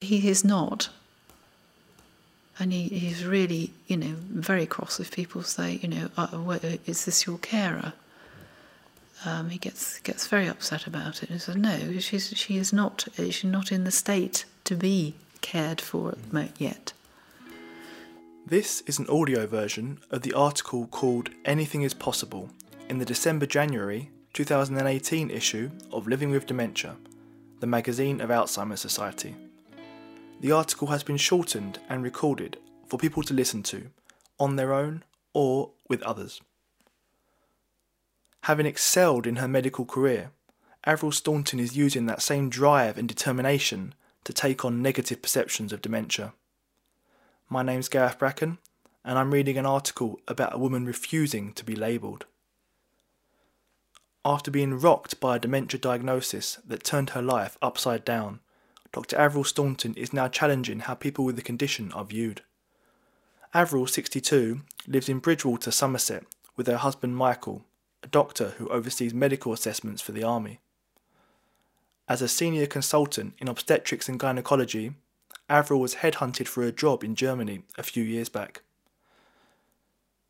[0.00, 0.88] He is not.
[2.58, 7.04] And he, he's really, you know, very cross if people say, you know, uh, is
[7.04, 7.94] this your carer?
[9.24, 11.28] Um, he gets gets very upset about it.
[11.28, 15.80] He says, no, she's she is not she's not in the state to be cared
[15.80, 16.14] for
[16.58, 16.92] yet.
[18.46, 22.50] This is an audio version of the article called Anything is Possible
[22.88, 26.96] in the December January 2018 issue of Living with Dementia,
[27.60, 29.34] the magazine of Alzheimer's Society.
[30.40, 33.90] The article has been shortened and recorded for people to listen to
[34.38, 35.04] on their own
[35.34, 36.40] or with others.
[38.44, 40.30] Having excelled in her medical career,
[40.84, 45.82] Avril Staunton is using that same drive and determination to take on negative perceptions of
[45.82, 46.32] dementia.
[47.50, 48.56] My name's Gareth Bracken,
[49.04, 52.24] and I'm reading an article about a woman refusing to be labelled.
[54.24, 58.40] After being rocked by a dementia diagnosis that turned her life upside down,
[58.92, 59.16] Dr.
[59.16, 62.42] Avril Staunton is now challenging how people with the condition are viewed.
[63.54, 66.24] Avril, 62, lives in Bridgwater, Somerset,
[66.56, 67.64] with her husband Michael,
[68.02, 70.60] a doctor who oversees medical assessments for the Army.
[72.08, 74.94] As a senior consultant in obstetrics and gynecology,
[75.48, 78.62] Avril was headhunted for a job in Germany a few years back.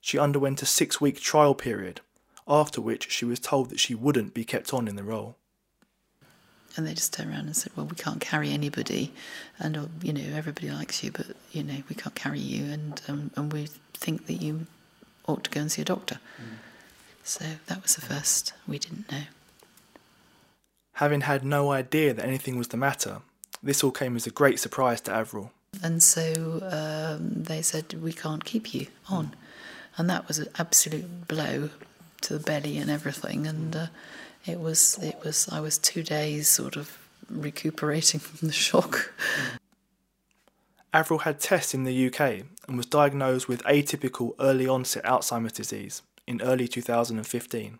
[0.00, 2.00] She underwent a six week trial period,
[2.46, 5.36] after which she was told that she wouldn't be kept on in the role.
[6.78, 9.12] And they just turned around and said, Well, we can't carry anybody,
[9.58, 13.02] and uh, you know, everybody likes you, but you know, we can't carry you, and,
[13.08, 14.68] um, and we think that you
[15.26, 16.20] ought to go and see a doctor.
[16.40, 16.58] Mm.
[17.24, 19.24] So that was the first we didn't know.
[20.94, 23.22] Having had no idea that anything was the matter,
[23.60, 25.50] this all came as a great surprise to Avril.
[25.82, 29.34] And so um, they said, We can't keep you on.
[29.96, 31.70] And that was an absolute blow
[32.20, 33.48] to the belly and everything.
[33.48, 33.86] And uh,
[34.48, 39.12] it was, it was, I was two days sort of recuperating from the shock.
[40.92, 42.20] Avril had tests in the UK
[42.66, 47.78] and was diagnosed with atypical early onset Alzheimer's disease in early 2015.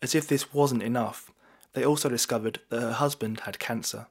[0.00, 1.30] As if this wasn't enough,
[1.74, 4.06] they also discovered that her husband had cancer.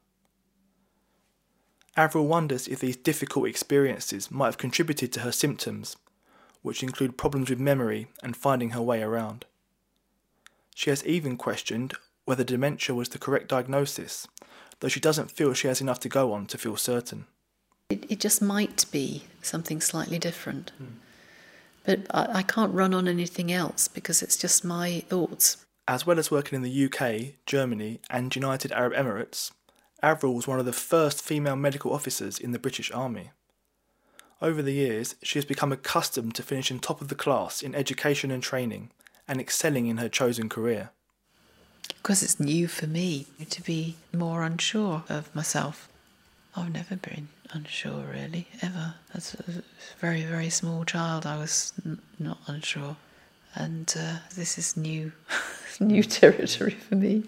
[1.97, 5.97] Avril wonders if these difficult experiences might have contributed to her symptoms,
[6.61, 9.45] which include problems with memory and finding her way around.
[10.75, 11.93] She has even questioned
[12.25, 14.27] whether dementia was the correct diagnosis,
[14.79, 17.25] though she doesn't feel she has enough to go on to feel certain.
[17.89, 20.71] It, it just might be something slightly different.
[20.81, 20.87] Mm.
[21.83, 25.65] But I, I can't run on anything else because it's just my thoughts.
[25.87, 29.51] As well as working in the UK, Germany, and United Arab Emirates,
[30.01, 33.31] Avril was one of the first female medical officers in the British Army.
[34.41, 38.31] Over the years, she has become accustomed to finishing top of the class in education
[38.31, 38.91] and training
[39.27, 40.91] and excelling in her chosen career.
[42.01, 45.87] Because it's new for me to be more unsure of myself.
[46.55, 48.95] I've never been unsure, really, ever.
[49.13, 49.63] As a
[49.99, 52.97] very, very small child, I was n- not unsure.
[53.55, 55.11] And uh, this is new,
[55.79, 57.23] new territory for me.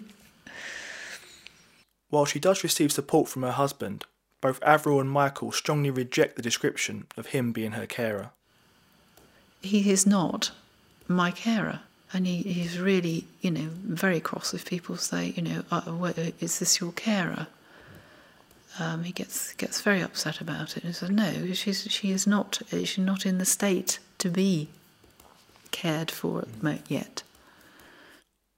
[2.10, 4.04] While she does receive support from her husband,
[4.40, 8.30] both Avril and Michael strongly reject the description of him being her carer.
[9.62, 10.50] He is not
[11.08, 11.80] my carer.
[12.12, 16.58] And he, he's really, you know, very cross if people say, you know, uh, is
[16.60, 17.48] this your carer?
[18.78, 20.82] Um, he gets gets very upset about it.
[20.82, 24.68] He says, no, she's she is not she's not in the state to be
[25.70, 26.44] cared for
[26.88, 27.22] yet.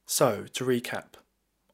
[0.06, 1.16] So to recap,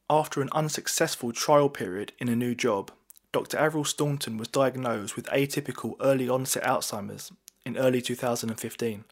[0.09, 2.91] after an unsuccessful trial period in a new job,
[3.31, 3.57] Dr.
[3.57, 7.31] Avril Staunton was diagnosed with atypical early onset Alzheimer's
[7.65, 9.05] in early 2015.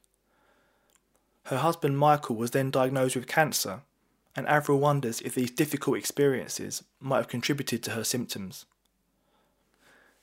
[1.45, 3.81] Her husband Michael was then diagnosed with cancer,
[4.35, 8.65] and Avril wonders if these difficult experiences might have contributed to her symptoms.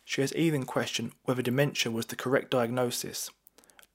[0.05, 3.31] She has even questioned whether dementia was the correct diagnosis,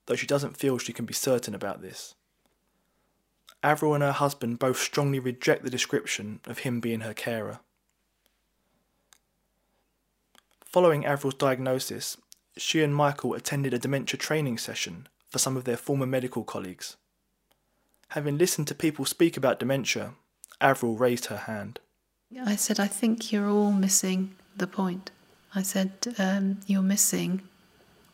[0.06, 2.14] though she doesn't feel she can be certain about this.
[3.64, 7.62] Avril and her husband both strongly reject the description of him being her carer.
[10.66, 12.18] Following Avril's diagnosis,
[12.58, 16.98] she and Michael attended a dementia training session for some of their former medical colleagues.
[18.14, 20.14] Having listened to people speak about dementia,
[20.62, 21.80] Avril raised her hand.
[22.46, 25.12] I said, I think you're all missing the point.
[25.56, 27.42] I said, um, You're missing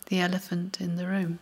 [0.07, 1.39] the elephant in the room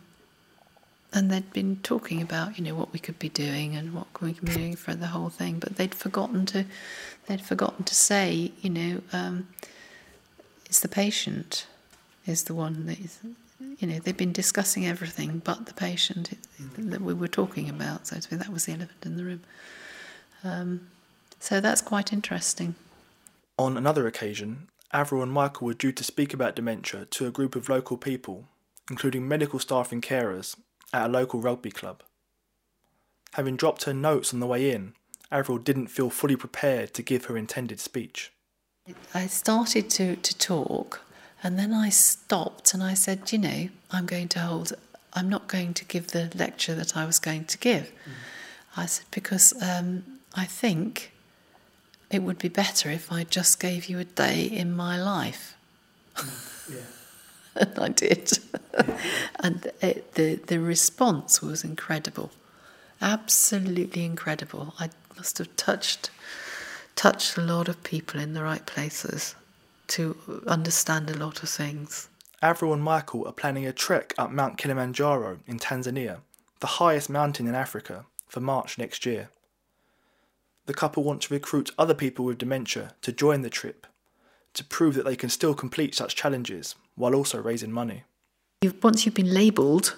[1.13, 4.33] and they'd been talking about you know what we could be doing and what we
[4.33, 6.65] could be doing for the whole thing, but they'd forgotten to
[7.27, 9.47] they'd forgotten to say you know um,
[10.65, 11.65] it's the patient
[12.25, 12.99] is the one that
[13.59, 16.37] you know they've been discussing everything but the patient
[16.77, 19.41] that we were talking about so that was the elephant in the room
[20.43, 20.87] um,
[21.39, 22.75] so that's quite interesting
[23.57, 27.55] on another occasion Avril and Michael were due to speak about dementia to a group
[27.55, 28.45] of local people,
[28.89, 30.55] including medical staff and carers,
[30.93, 32.03] at a local rugby club.
[33.33, 34.93] Having dropped her notes on the way in,
[35.29, 38.31] Avril didn't feel fully prepared to give her intended speech.
[39.13, 41.01] I started to, to talk
[41.43, 44.73] and then I stopped and I said, you know, I'm going to hold,
[45.13, 47.83] I'm not going to give the lecture that I was going to give.
[47.83, 48.11] Mm.
[48.75, 50.03] I said, because um,
[50.35, 51.11] I think
[52.09, 55.55] it would be better if I just gave you a day in my life.
[56.15, 56.81] Mm, yeah.
[57.55, 58.39] and I did.
[59.39, 62.31] and it, the, the response was incredible.
[63.01, 64.73] Absolutely incredible.
[64.79, 66.09] I must have touched
[66.95, 69.35] touched a lot of people in the right places
[69.89, 72.09] to understand a lot of things.
[72.41, 76.19] Avril and Michael are planning a trek up Mount Kilimanjaro in Tanzania,
[76.59, 79.29] the highest mountain in Africa, for March next year.
[80.67, 83.87] The couple want to recruit other people with dementia to join the trip
[84.57, 88.03] to prove that they can still complete such challenges while also raising money.
[88.61, 89.95] You've, once you've been labelled,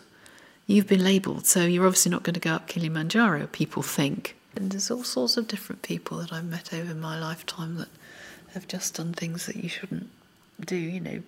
[0.68, 4.36] you've been labelled, so you're obviously not going to go up Kilimanjaro, people think.
[4.56, 7.88] And there's all sorts of different people that I've met over my lifetime that
[8.54, 10.10] have just done things that you shouldn't
[10.60, 11.22] do, you know.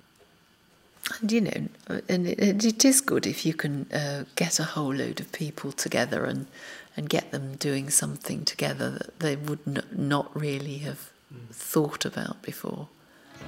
[1.19, 1.67] And you know,
[2.07, 5.71] and it, it is good if you can uh, get a whole load of people
[5.71, 6.47] together and
[6.95, 11.47] and get them doing something together that they would n- not really have mm.
[11.53, 12.87] thought about before.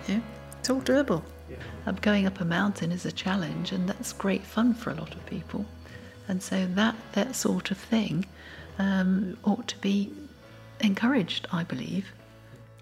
[0.08, 0.22] Yeah,
[0.60, 1.24] it's all doable.
[1.50, 1.58] Yeah.
[1.86, 5.14] Um, going up a mountain is a challenge, and that's great fun for a lot
[5.14, 5.66] of people.
[6.28, 8.26] And so that that sort of thing
[8.80, 10.12] um, ought to be
[10.80, 12.12] encouraged, I believe.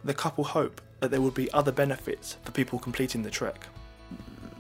[0.04, 3.68] The couple hope that there will be other benefits for people completing the trek.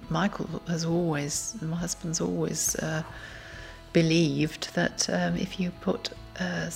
[0.09, 3.03] Michael has always, my husband's always uh,
[3.93, 6.09] believed that um, if you put
[6.39, 6.69] uh,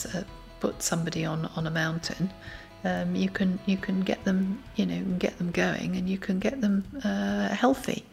[0.60, 2.32] put somebody on on a mountain,
[2.84, 6.40] um, you can you can get them you know get them going and you can
[6.40, 8.06] get them uh, healthy.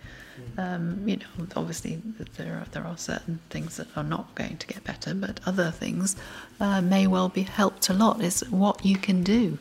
[0.58, 2.02] Um, you know, obviously
[2.36, 5.70] there are, there are certain things that are not going to get better, but other
[5.70, 6.16] things
[6.58, 8.22] uh, may well be helped a lot.
[8.22, 9.58] Is what you can do.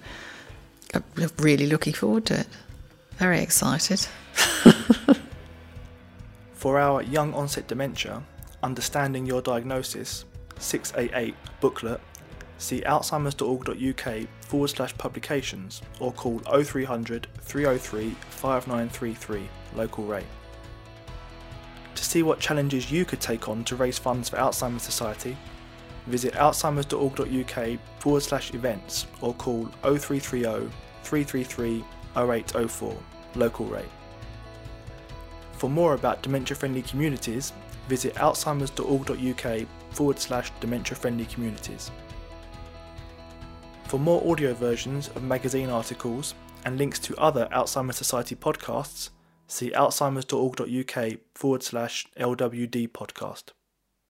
[1.37, 2.47] Really looking forward to it.
[3.17, 3.99] Very excited.
[6.53, 8.23] For our young onset dementia,
[8.61, 10.25] understanding your diagnosis
[10.59, 11.99] 688 booklet,
[12.57, 20.25] see alzheimers.org.uk forward slash publications or call 0300 303 5933 local rate
[21.95, 25.37] to see what challenges you could take on to raise funds for Alzheimer's Society,
[26.07, 30.69] visit alzheimers.org.uk forward slash events or call 0330
[31.03, 31.83] 333
[32.15, 32.97] 0804
[33.35, 33.85] local rate.
[35.53, 37.53] For more about dementia friendly communities,
[37.87, 41.91] visit alzheimers.org.uk forward slash dementia friendly communities.
[43.85, 46.33] For more audio versions of magazine articles
[46.65, 49.09] and links to other Alzheimer's Society podcasts,
[49.47, 53.51] see alzheimers.org.uk forward slash LWD podcast.